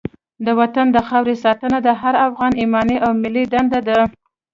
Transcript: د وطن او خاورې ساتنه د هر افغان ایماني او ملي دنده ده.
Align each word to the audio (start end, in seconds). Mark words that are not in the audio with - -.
د 0.45 0.47
وطن 0.59 0.87
او 0.97 1.03
خاورې 1.09 1.35
ساتنه 1.43 1.77
د 1.83 1.89
هر 2.01 2.15
افغان 2.27 2.53
ایماني 2.61 2.97
او 3.05 3.11
ملي 3.23 3.43
دنده 3.53 3.79
ده. 3.87 3.99